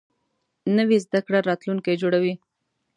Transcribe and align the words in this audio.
نوې 0.77 0.97
زده 1.05 1.19
کړه 1.25 1.39
راتلونکی 1.49 1.93
جوړوي 2.01 2.33